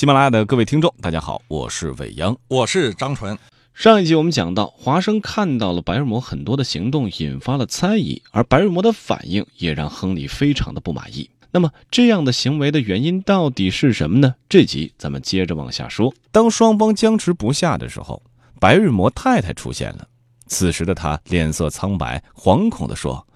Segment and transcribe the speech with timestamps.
[0.00, 3.38] 喜马拉雅的各位听众，大家好，我是伟阳，我是张纯。
[3.74, 11.28] 上一集我们讲到，华生看到了白日魔很多的行动，引发了猜疑，而白日魔的反应也让亨利非常的不满意。
[11.50, 14.36] 那么，这样的行为的原因到底是什么呢？
[14.48, 16.14] 这集咱们接着往下说。
[16.32, 18.22] 当双方僵持不下的时候，
[18.58, 20.08] 白日魔太太出现了。
[20.46, 23.26] 此时的她脸色苍白，惶恐地说：“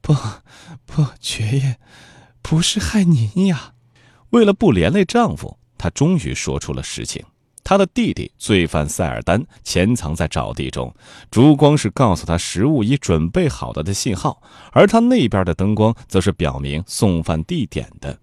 [0.00, 0.14] 不，
[0.86, 1.76] 不，爵爷，
[2.40, 3.74] 不是害您呀。”
[4.32, 5.58] 为了不连累丈夫。
[5.76, 7.22] 他终于说出了实情：
[7.62, 10.94] 他的弟弟罪犯塞尔丹潜藏在沼地中，
[11.30, 14.42] 烛光是告诉他食物已准备好了的信号，
[14.72, 18.18] 而他那边的灯光则是表明送饭地点的。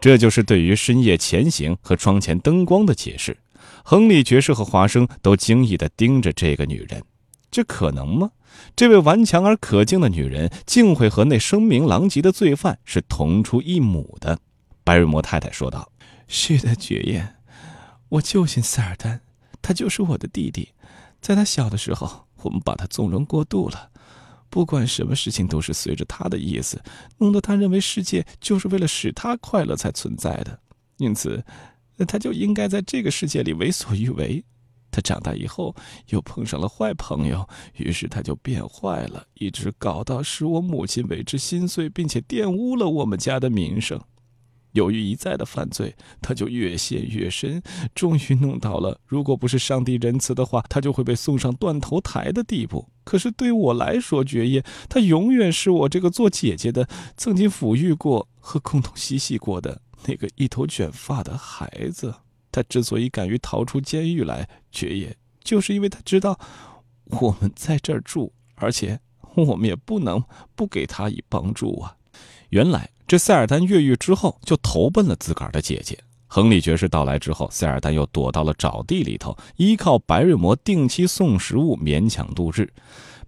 [0.00, 3.36] 这就是对于深夜前行和窗前灯光的解释。
[3.84, 7.02] 亨利爵士和华生都惊异地盯着这个女人，
[7.50, 8.30] 这可能吗？
[8.74, 14.38] 这位顽强而可敬的女人，竟会和那声名狼藉的罪犯是同出一母的？
[14.82, 15.91] 白瑞摩太太说道。
[16.26, 17.34] 是的，爵爷，
[18.08, 19.20] 我就信塞尔丹，
[19.60, 20.70] 他就是我的弟弟。
[21.20, 23.90] 在他小的时候，我们把他纵容过度了，
[24.50, 26.82] 不管什么事情都是随着他的意思，
[27.18, 30.58] 弄得他认为世界就是为了使他快乐才存在的。
[30.96, 31.44] 因此，
[32.08, 34.44] 他就应该在这个世界里为所欲为。
[34.90, 35.74] 他长大以后
[36.08, 43.98] 又碰上了坏朋友，于是他就变坏了，一直搞到使我母亲为之心碎，并且玷污了我们家的名声。
[44.72, 47.62] 由于一再的犯罪，他就越陷越深，
[47.94, 52.88] 终于弄到了，如果不是上帝仁慈的话，他就会被送上断头台的地步。
[53.04, 62.14] 可是对我来说，爵爷，他永远是我这个做姐姐的曾经抚育过和共同嬉戏过的那个一头卷发的孩子。
[62.50, 66.38] 他之所以敢于逃出监狱来，爵爷，就是因为他知道
[67.20, 69.00] 我们在这儿住，而且
[69.34, 70.22] 我们也不能
[70.54, 71.96] 不给他以帮助啊。
[72.48, 72.91] 原来。
[73.12, 75.98] 这塞尔丹越狱之后，就投奔了自个儿的姐姐。
[76.28, 82.72] 亨利爵士到来之后，塞尔丹又躲到了沼地里头，依靠白瑞摩定期送食物勉强度日。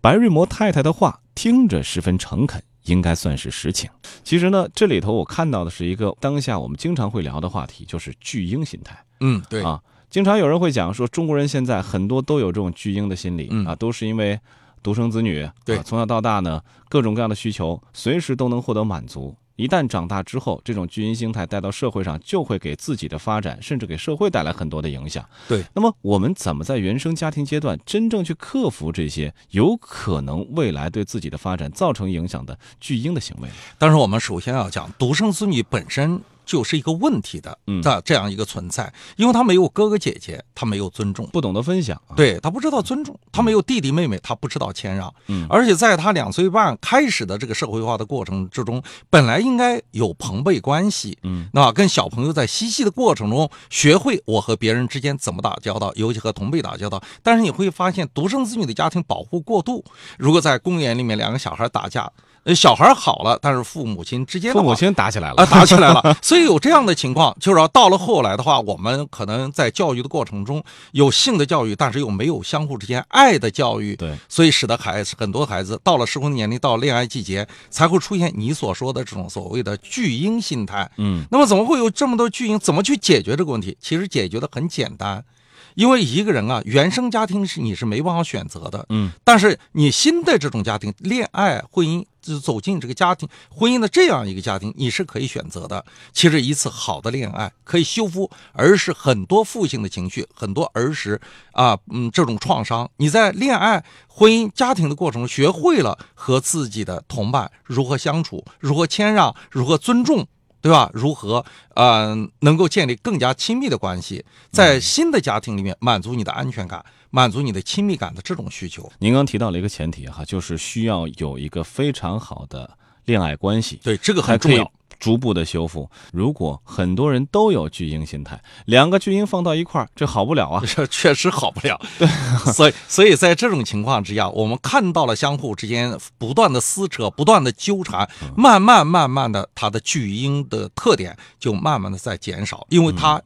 [0.00, 3.90] 白瑞摩太太的话听着十分诚恳，应该算是实情。
[4.22, 8.98] 其实呢，这里头我看到的是一个当下我们经常会聊的话题，就是巨婴心态。
[9.20, 9.78] 嗯，对啊，
[10.08, 14.40] 经常有人会讲说，中国人现在很多都有这种巨婴的心理啊，都是因为
[14.82, 19.36] 独生子女，对，从小到大呢，各种各样的需求随时都能获得满足。
[19.56, 25.24] 一旦长大之后，这种巨婴心态带到社会上，就会给自己的发展，甚至给社会带来很多的影响。
[25.48, 33.48] 对，那么我们怎么在原生家庭阶段真正去克服这些有可能未来对自己的发展造成影响的巨婴的行为？
[33.78, 36.20] 但是我们首先要讲独生子女本身。
[36.44, 57.02] 就是一个问题的的这样一个存在，因为他没有哥哥姐姐，他没有尊重，不懂得分享，对他不知道尊重，他没有弟弟妹妹，他不知道谦让，嗯，而且在他两岁半开始的这个社会化的过程之中，本来应该有朋辈关系，嗯，那跟小朋友在嬉戏的过程中，学会我和别人之间怎么打交道，尤其和同辈打交道。
[57.22, 59.84] 但是你会发现，独生子女的家庭保护过度，
[60.18, 62.10] 如果在公园里面两个小孩打架。
[62.44, 66.16] 呃，小孩好了，但是父母亲之间，父母亲打起来了啊，打起来了。
[66.20, 70.62] 所以有这样的情况，就是说到了后来的话，我们可能在教育的过程中
[70.92, 73.96] 有性的教育，但是又没有相互之间爱的教育。
[73.96, 80.90] 对，所以使得孩子很多孩子到了适婚年龄，到恋爱季节，才会出现你所说的这种所谓的巨婴心态。
[80.98, 82.58] 嗯，那么怎么会有这么多巨婴？
[82.58, 83.76] 怎么去解决这个问题？
[83.80, 85.24] 其实解决的很简单。
[85.74, 95.84] 因为一个人啊，原生家庭是你是没办法选择的，嗯，但是你新的这种家庭、恋爱、婚姻，就走进这个家庭、婚姻的这样一个家庭，你是可以选择的。
[96.12, 101.20] 其实一次好的恋爱可以修复儿时很多负性的情绪，很多儿时
[101.52, 102.90] 啊，嗯，这种创伤。
[102.96, 110.26] 你在恋爱、婚姻、家庭的过程中，学会了和自己的同伴如何相处，如何谦让，如何尊重。
[110.64, 110.90] 对吧？
[110.94, 111.44] 如何
[111.74, 118.90] 呃能够建立更加亲密的关系，在新的家庭里面满足你的安全感，满足你的亲密感的这种需求？
[118.98, 123.78] 您刚提到了一个前提哈，就是需要有一个非常好的恋爱关系。
[123.82, 124.72] 对，这个很重要。
[124.98, 125.90] 逐步的修复。
[126.12, 130.62] 如果很多人都有巨婴心态，两个巨婴放到一块儿，这好不了啊！
[130.66, 131.80] 这确实好不了。
[131.98, 132.08] 对，
[132.52, 143.20] 所以，所以在这种情况之下，我们看到了相互之间不断的撕扯、不断的纠缠，慢慢、慢慢的，他的巨婴的特点就慢慢的在减少，因为他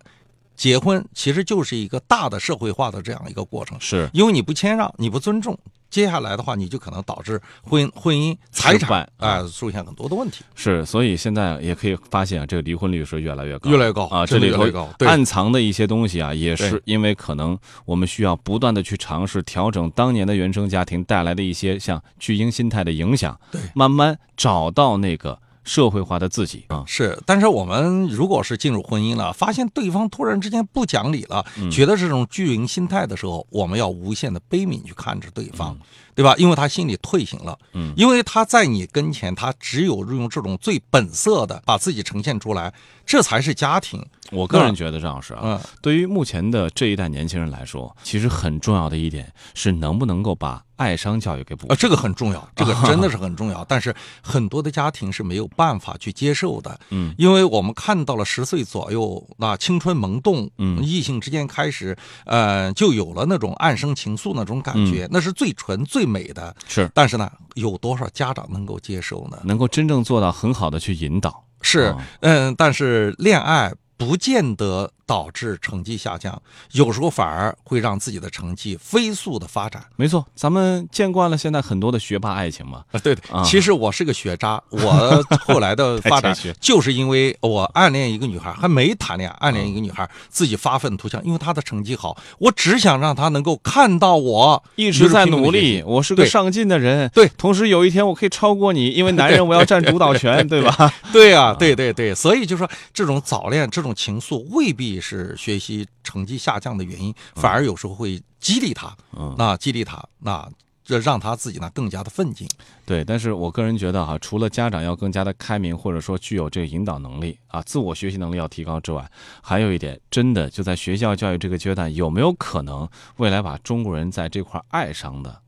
[0.58, 3.78] 结婚其实就是一个大的社会化的这样一个过程。
[3.80, 5.56] 是，因为你不谦让，你不尊重。
[5.88, 10.44] 接下来的话，你就可能导致婚婚姻财产啊出现很多的问题。
[10.54, 14.26] 是，所以现在也可以发现啊，这个离婚率是越来越高，越来越高啊。
[14.26, 14.66] 这里头
[15.06, 17.56] 暗藏的一些东西啊，也是因为可能
[17.86, 25.40] 我们需要不断的去尝试调整当年的原生家庭带来的一些像巨婴心态的影响，对，慢慢找到那个。
[25.68, 26.82] 社会化的自己啊。
[26.86, 35.76] 是，但是我们如果是进入婚姻了，发现对方突然之间不讲理了，觉得这种巨婴心态的时候，我们要无限的悲悯去看着对方，
[36.14, 36.34] 对吧？
[36.38, 42.72] 因为他心里退行了，嗯，因为他在你跟前，他只有用这种最本色的把自己呈现出来，
[43.04, 44.04] 这才是家庭。
[44.30, 51.66] 我个人觉得，张老师啊，对于目前的这一代年轻人来说，其实很重要的一点是能不能够把爱商教育给补。
[51.68, 53.64] 啊，这个很重要，这个 真的是很重要。
[53.64, 61.96] 但是很多的家庭是没有办法去接受的，嗯，因为我们看到了十岁左右，那青春萌动，嗯，异性之间开始，
[62.26, 66.54] 呃，就有了那种暗生情愫那种感觉，那是最纯最美的。
[66.66, 69.38] 是，但是呢，有多少家长能够接受呢？
[69.44, 71.42] 能够真正做到很好的去引导？
[71.62, 73.72] 是，嗯，但是恋爱。
[73.98, 76.40] 不见得导致成绩下降，
[76.72, 79.82] 有时候反而会让自己的成绩飞速的发展。
[79.96, 82.84] 没错，咱们见惯了现在很多的学霸爱情嘛。
[82.92, 83.22] 啊，对的。
[83.42, 97.08] 其实我是个学渣，我 后来的发展就是因为我暗恋一个女孩，还没谈恋爱，暗恋一个女孩，自己发愤图强，因为她的成绩好，我只想让她能够看到我一直在努力，我是个上进的人。
[97.14, 100.92] 对，同时有一天我可以超过你，因为男人我要占主导权， 对吧？
[101.10, 103.88] 对啊，对对对，所以就说这种早恋这种。
[103.98, 108.96] 情愫未必是学习成绩下降的原因，反而有时候会激励他，
[109.36, 110.48] 那激励他，那
[110.84, 112.48] 这让他自己呢更加的奋进。
[112.86, 119.10] 对，但是我个人觉得哈，除了家长要更加的开明，或者说具有这个引导能力啊，自我学习能力要提高之外，
[119.42, 125.42] 还有一点，真的就在学校教育这个阶段，有没有可能未来把中国人在这块爱上的？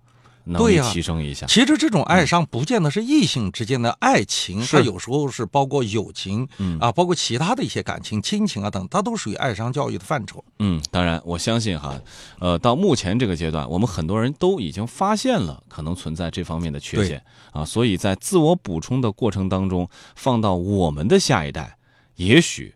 [0.56, 1.46] 对呀，提升一下。
[1.46, 10.44] 其实这种爱上不见得是异性之间的爱情，它有时候是包括友情，嗯啊，包括其他的一些感情、亲情啊等，它都属于爱商教育的范畴。
[10.58, 12.00] 嗯，当然，我相信哈，
[12.38, 17.22] 呃，到目前这个阶段，我们很多人都已经发现了可能存在这方面的缺陷
[17.52, 21.76] 啊，所以在自我补充的过程当中，放到我们的下一代，
[22.16, 22.74] 也许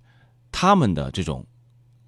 [0.53, 1.45] 他们的这种。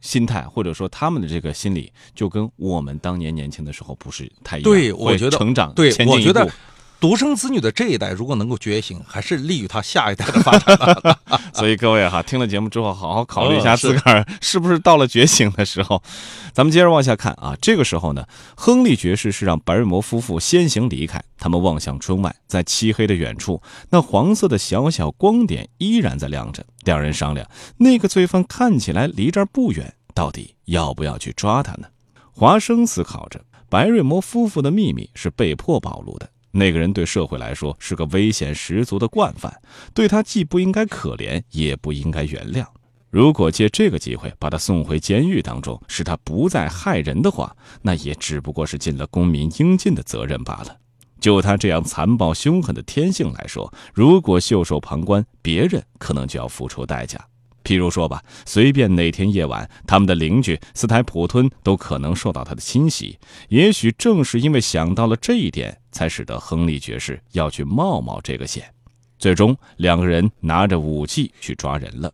[0.06, 4.70] 心态或者说他们的这个心理，就跟我们当年年轻的时候不是太一样。
[4.70, 6.48] 对，我觉得成长，对，我觉得。
[6.98, 10.76] 独生子女的这一代，如果能够觉醒，还是利于他下一代的发展。
[11.52, 16.02] 所以各位哈，听了节目之后，好好考虑一下自个儿是不是到了觉醒的时候。
[16.54, 18.26] 咱们接着往下看啊，这个时候呢，
[18.56, 23.60] 亨利爵士是让白瑞摩夫妇先行离开，他们望向窗外，在漆黑的远处，
[23.90, 26.64] 那黄色的小小光点依然在亮着。
[26.84, 27.46] 两人商量，
[27.76, 31.88] 那个罪犯看起来离这儿不远，到底要不要去抓他呢？
[32.32, 36.30] 华生思考着，白瑞摩夫妇的秘密是被迫暴露的。
[36.56, 39.54] 那个人对社会来说是个危险十足的惯犯，
[39.92, 42.64] 对他既不应该可怜，也不应该原谅。
[43.10, 50.76] 如果借这个机会把他送回监狱当中，使他不再害人的话，那也只不过是尽了公民应尽的责任罢了。
[51.20, 57.18] 就他这样残暴凶狠的天性来说，如果袖手旁观，别人可能就要付出代价。
[57.64, 63.18] 譬如说吧，随便哪天夜晚，他们的邻居斯台普吞都可能受到他的侵袭。
[63.48, 68.70] 也许正是因为想到了这一点，才使得亨利爵士要去冒冒这个险。
[69.18, 72.12] 最终，两个人拿着武器去抓人了。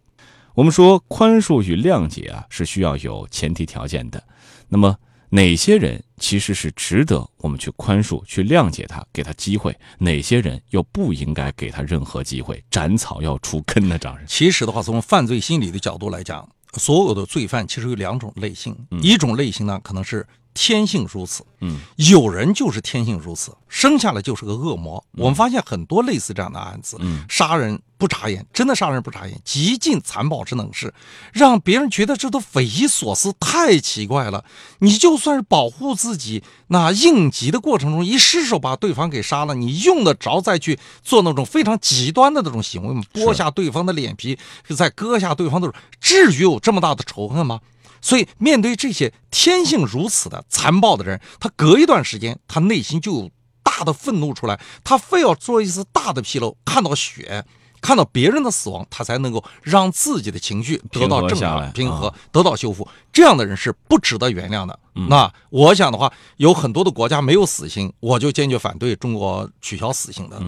[0.54, 4.22] 我们说，宽恕与谅解啊，是需要有前提条件的。
[4.68, 4.96] 那么，
[5.30, 9.76] 哪些人其实是值得我们去宽恕、去谅解他，给他机会？
[9.98, 13.98] 哪些人又不应该给他任何机会，斩草要除根呢？
[13.98, 20.24] 张人，其实的话，从犯罪心理的角度来讲，所有的罪犯其实有两种类型，一种类型呢，可能是。
[20.54, 25.02] 天性如此，嗯，有人就是天性如此，生下来就是个恶魔。
[25.12, 30.92] 我们发现很多类似这样的案子，嗯，杀人不眨眼，真的杀人不眨眼，极尽残暴之能事，
[31.32, 34.44] 让别人觉得这都匪夷所思，太奇怪了。
[34.80, 43.02] 你就算是保护自己，那应急的过程中一失手把对方给杀了，你用得着再去做那种非常极端的那种行为吗？
[43.14, 44.38] 剥下对方的脸皮，
[44.76, 47.60] 再割下对方的，至于有这么大的仇恨吗？
[48.02, 53.30] 所以，面对这些天性如此的残暴的人，他隔一段时间，他内心就有
[53.62, 57.44] 大的愤怒出来，他非要做一次大的纰漏，看到血，
[57.80, 62.86] 看到别人的死亡，他才能够让自己的情绪得到正常平和，得到修复。
[63.12, 64.78] 这样的人是不值得原谅的。
[65.08, 70.38] 那我想的话，有很多的国家没有死刑，我就坚决反对中国取消死刑的。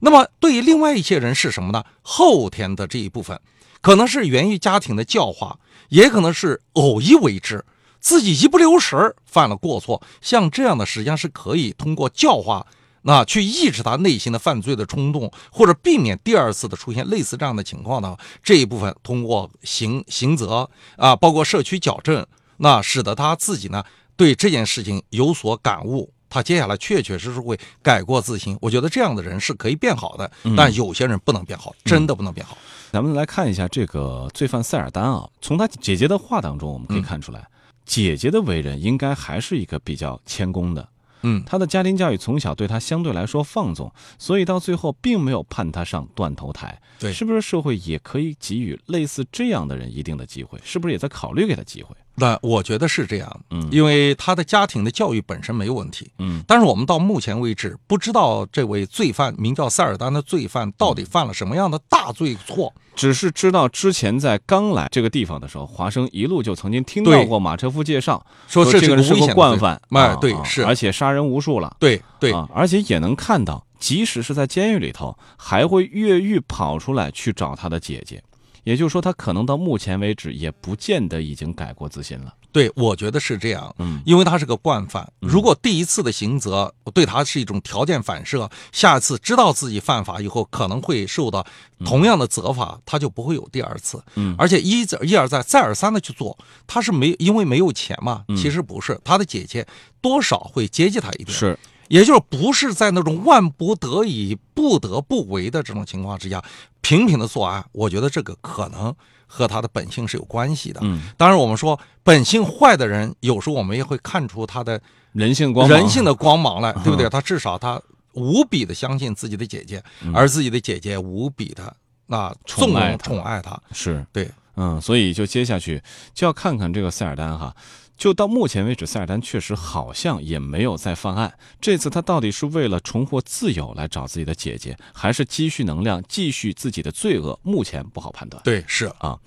[0.00, 1.82] 那么，对于另外一些人是什么呢？
[2.02, 3.40] 后天的这一部分，
[3.80, 5.58] 可能是源于家庭的教化。
[5.88, 7.64] 也可能是偶一为之，
[7.98, 12.66] 自己一不留神儿犯了过错，像这样的实际上是可以通过教化，
[13.00, 18.14] 那去抑制他内心的犯罪的冲动，或者避免第二次的出现类似这样的情况呢？
[18.42, 20.68] 这一部分通过刑刑责
[20.98, 22.26] 啊，包括社区矫正，
[22.58, 23.82] 那使得他自己呢
[24.14, 28.58] 对这件事情有所感悟，他接下来确确实实会改过自新。
[28.60, 32.58] 我觉得这样的人是可以变好的，但有些人不能变好，真的不能变好。
[32.90, 37.46] 咱们来看一下这个罪犯塞尔丹啊，从他姐姐的话当中，我们可以看出来，
[37.84, 40.88] 姐姐的为人应该还是一个比较谦恭的。
[41.22, 46.80] 嗯，他的家庭教育从小对他相对来说放纵，所以到最后并没有判他上断头台。
[46.98, 50.58] 对，是不是社会也可以给予类似这样的人一定的机会？
[50.64, 51.94] 是不是也在考虑给他机会？
[52.18, 78.22] 那我觉得是这样，嗯，因为他的家庭的教育本身没有问题，嗯，但是我们到目前为止不知道这位罪犯名叫塞尔丹的罪犯到底犯了什么样的大罪错，只是知道之前在刚来这个地方的时候，华生一路就曾经听到过马车夫介绍，说这个人是个惯犯，哎，对，是，而且杀人无数了，对对，而且也能看到，即使是在监狱里头，还会越狱跑出来去找他的姐姐。
[78.64, 82.34] 也就是说，他可能到目前为止也不见得已经改过自新了。
[82.50, 83.74] 对，我觉得是这样。
[83.78, 91.46] 嗯，因为他是个惯犯，如果第一次的刑责对他是一种条件反射，下一次知道自己犯法以后可能会受到
[91.84, 94.02] 同样的责罚，他就不会有第二次。
[94.14, 96.36] 嗯，而且一一而再再而三的去做，
[96.66, 98.24] 他是没因为没有钱嘛？
[98.36, 99.66] 其实不是，他的姐姐
[100.00, 101.30] 多少会接济他一点。
[101.30, 101.58] 是。
[101.88, 106.42] 也就是不是在那种万不得已、不得不为的这种情况之下，
[106.80, 108.94] 频频的作案，我觉得这个可能
[109.26, 110.80] 和他的本性是有关系的。
[110.82, 114.80] 嗯，当然我们说本性坏的人，有时候我们也会看出他的
[115.12, 117.08] 人性光人性的光芒来，对不对？
[117.08, 117.80] 他至少他
[118.12, 119.82] 无比的相信自己的姐姐，
[120.14, 121.74] 而自己的姐姐无比的
[122.06, 124.04] 那纵爱宠爱他，是。
[124.12, 125.82] 对，嗯，所以就接下去
[126.14, 127.54] 就要看看这个塞尔丹哈。
[127.98, 131.36] 就到目前为止，塞尔丹确实好像也没有再犯案。
[131.60, 137.38] 这次他到底是为了重获自由来找自己的姐姐，还是积蓄能量继续自己的罪恶？
[137.42, 138.40] 目前不好判断。
[138.44, 139.18] 对，是啊。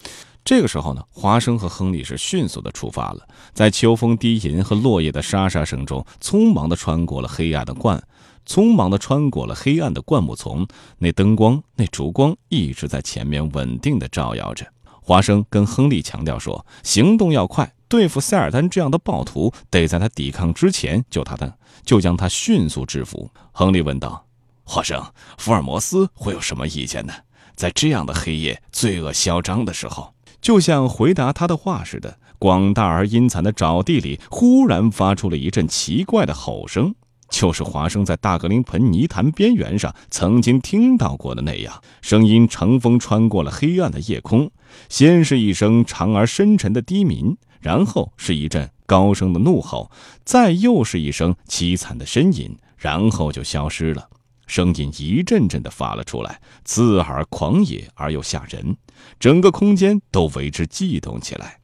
[0.44, 8.02] 这个时候呢，华生和亨利是迅速的出发了，在秋风低吟和落叶的沙沙声中，匆忙的穿过了黑暗的灌，
[8.48, 10.66] 匆忙的穿过了黑暗的灌木丛。
[10.98, 14.66] 那灯光，那烛光一直在前面稳定的照耀着。
[15.04, 23.30] 华生跟亨利强调说：“行动要快。”对付塞尔丹这样的暴徒，得在他抵抗之前救他的就将他迅速制服。
[23.52, 24.26] 亨利问道
[24.64, 25.04] ：“华生，
[25.38, 27.14] 福尔摩斯会有什么意见呢？
[27.54, 36.96] 在这样的黑夜、罪恶嚣张的时候，就像回答他的话似的，广大而阴惨的沼地里忽然发出了一阵奇怪的吼声，
[37.30, 41.84] 就是华生在大格林盆泥潭边缘上曾经听到过的那样。
[42.02, 44.50] 声音乘风穿过了黑暗的夜空，
[44.88, 49.90] 先是一声长而深沉的低鸣。”然后是一阵高声的怒吼，
[50.26, 54.10] 再又是一声凄惨的呻吟，然后就消失了。
[54.48, 58.76] 声音一阵阵的发了出来，刺耳、狂野而又吓人，
[59.18, 61.60] 整个空间都为之悸动起来。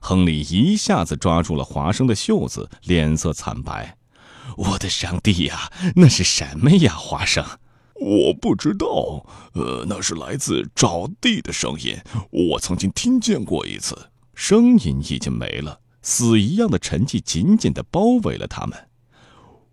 [0.00, 3.96] 亨利一下子抓住了华生的袖子，脸色惨白。
[4.56, 7.44] 我的上帝呀，那是什么呀，华生？
[8.00, 9.26] 我不知道。
[9.54, 11.98] 呃，那是来自沼地的声音，
[12.30, 14.10] 我曾经听见过一次。
[14.38, 18.86] 声音已经没了，死一样的沉寂紧紧的包围了他们。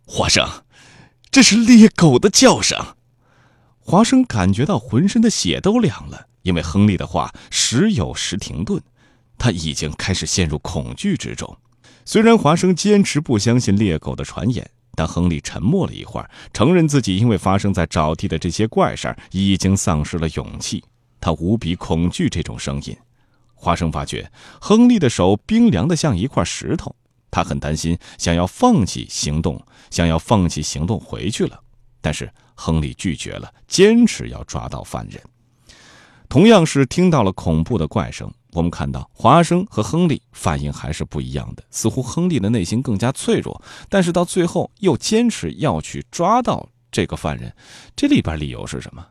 [0.07, 0.43] 华生，
[1.29, 2.75] 这是猎狗的叫声。
[3.79, 8.81] 华生感觉到浑身的血都凉了，因为亨利的话时有时停顿，
[9.37, 11.55] 他已经开始陷入恐惧之中。
[12.03, 20.83] 虽然华生坚持不相信猎狗的传言，但亨利沉默了一会儿，承认自己因为发生在沼地的这些怪事儿已经丧失了勇气。
[21.21, 22.97] 他无比恐惧这种声音。
[23.65, 24.31] 华生发觉
[24.61, 26.95] 亨利的手冰凉的像一块石头，
[27.31, 31.59] 他很担心，想要放弃行动，想要放弃行动回去了。
[31.99, 35.19] 但是亨利拒绝了，坚持要抓到犯人。
[36.29, 41.63] 同样是听到了恐怖的怪声，我们看到华生和亨利反应还是不一样的。
[41.71, 47.51] 似乎亨利的内心更加脆弱，但是到最后又坚持要去抓到这个犯人。
[47.95, 49.03] 这里边理由是什么？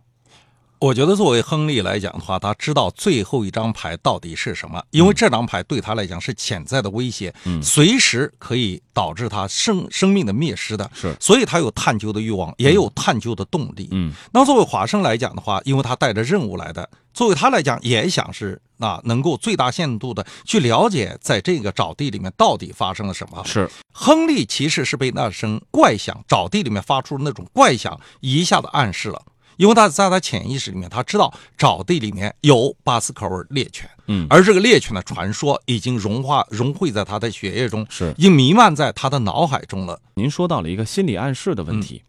[0.85, 14.13] 我觉得，作为亨利来讲的话，他知道最后一张牌到底是什么，因为这张牌对他来讲是潜在的威胁，嗯，随时可以导致他生生命的灭失的，是，所以他有探究的欲望，也有探究的动力，嗯。
[14.31, 23.43] 那作为华生来讲的话，因为他带着任务来的，作为他来讲，也想是啊，能够最大限度的去了解在这个沼地里面到底发生了什么。
[23.47, 29.23] 是，亨利其实是被那声怪响，沼地里面发出的那种怪响一下子暗示了。
[29.57, 40.01] 因为他在他潜意识里面，他知道沼地里面有巴斯克尔猎犬，嗯，而这个猎犬的传说已经融化融汇在他的血液中，是，已经弥漫在他的脑海中了。
[40.15, 42.03] 您说到了一个心理暗示的问题，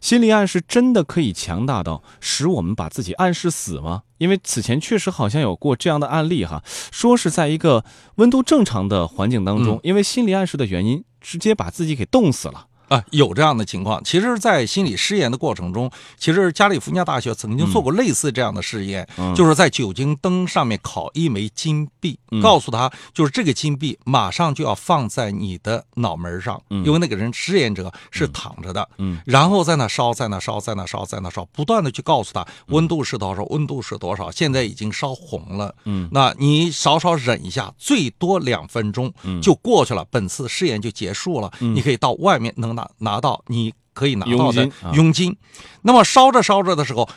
[0.00, 4.02] 心理暗示真的可以强大到使我们把自己暗示死吗？
[4.18, 6.62] 因为此前确实好像有过这样的案例哈，
[6.92, 7.84] 说是在一个
[8.16, 12.66] 温度正常的环境当中，因为心理暗示的原因，直接把自己给冻死了。
[12.88, 14.02] 啊，有这样的情况。
[14.04, 39.12] 其实，在心理试验的过程中，其实加利福尼亚大学曾经做过类似这样的试验，就是在酒精灯上面烤一枚金币，告诉他，就是这个金币马上就要放在你的脑门上，因为那个人试验者是躺着的，嗯，然后在那烧，在那烧，在那烧，在那烧，不断的去告诉他温度是多少，温度是多少，现在已经烧红了，嗯，那你稍稍忍一下，最多两分钟
[39.42, 42.75] 就过去了，本次试验就结束了，你可以到外面能。
[42.76, 45.36] 拿拿到你可以拿到的佣金，
[45.82, 47.08] 那么烧着烧着的时候，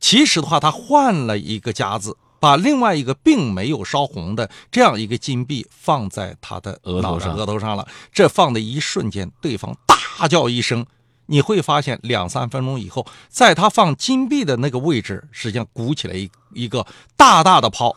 [0.00, 7.86] 其实的话，他换了一个夹子，把另外一个并没有烧红的这样一个金币放在他的额头上额头上了。
[8.12, 10.86] 这放的一瞬间，对方大叫一声，
[11.26, 17.96] 你会发现两三分钟以后，在他放金币的那个位置，实际上鼓起来一一个大大的泡，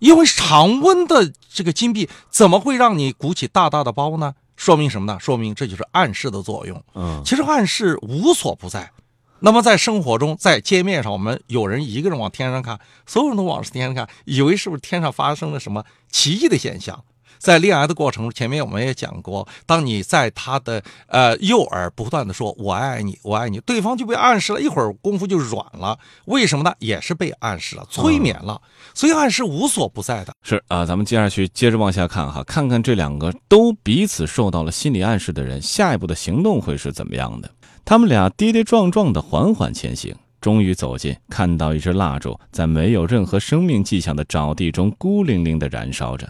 [0.00, 4.34] 因为常温的这个金币怎么会让你鼓起大大的包呢？
[4.58, 5.18] 说明什么呢？
[5.18, 6.82] 说明这就是暗示的作用。
[6.94, 8.90] 嗯，其实暗示无所不在。
[9.38, 17.04] 那么在生活中，在街面上，我们有人一个人往天上看，所有人都往天上看，以为是不是天上发生了什么奇异的现象？
[17.38, 25.98] 在恋爱的过程中，前面我们也讲过，当你在他的呃右耳不断的说“我爱你，我爱你”，对方就被暗示了，一会儿功夫就软了。
[26.26, 26.74] 为什么呢？
[26.78, 28.60] 也是被暗示了，催眠了。
[28.94, 30.32] 所以暗示无所不在的。
[30.42, 37.50] 是啊，咱们接下去接着往下看哈，看看这两个都彼此受到了心理暗示的人，下一步的行动会是怎么样的？
[37.84, 46.28] 他们俩跌跌撞撞的缓缓前行，终于走近，看到一支蜡烛在没有任何生命迹象的沼地中孤零零的燃烧着。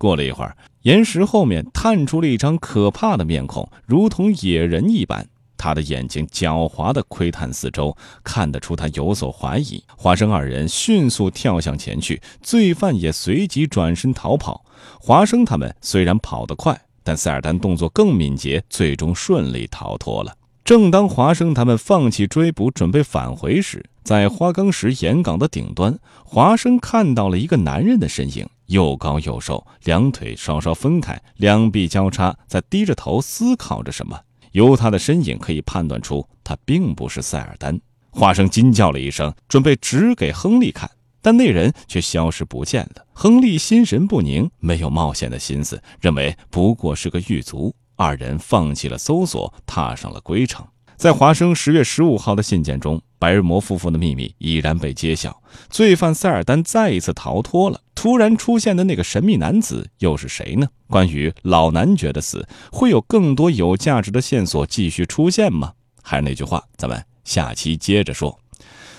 [0.00, 5.28] 过了一会儿，岩石后面探出了一张可怕的面孔，如同野人一般。
[5.58, 9.84] 他的眼睛狡猾地窥探四周，看得出他有所怀疑。
[9.94, 14.64] 华生二人迅速跳向前去，罪犯也随即转身逃跑。
[14.98, 20.34] 华生他们虽然跑得快，但塞尔丹动作更敏捷，最终顺利逃脱了。
[20.64, 28.48] 正当华生他们放弃追捕，准备返回时，在花岗石岩岗的顶端，华生看到了一个男人的身影。
[28.70, 34.18] 又高又瘦，两腿稍稍分开，两臂交叉，在低着头思考着什么。
[34.52, 37.80] 由他的身影可以判断出，他并不是塞尔丹。
[38.10, 40.88] 华生惊叫了一声，准备指给亨利看，
[41.20, 43.04] 但那人却消失不见了。
[43.12, 47.74] 亨利心神不宁，没有冒险的心思，认为不过是个狱卒。
[47.96, 50.64] 二人放弃了搜索，踏上了归程。
[50.96, 57.82] 在华生十月十五号的信件中，白日魔夫妇的秘密已然被揭晓，罪犯塞尔丹再一次逃脱了。
[57.94, 60.66] 突然出现的那个神秘男子又是谁呢？
[60.88, 65.74] 关于老男爵的死，会有更多有价值的线索继续出现吗？
[66.02, 68.40] 还是那句话，咱们下期接着说。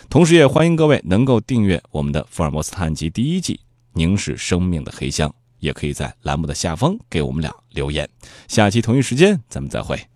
[0.07, 3.55] 同时，也欢迎各位能够订阅我们的《福尔摩斯探案集》第一季
[3.93, 8.07] 《凝视生命的黑箱》，也可以在栏目的下方给我们俩留言。
[8.47, 10.10] 下期同一时间，咱们再会。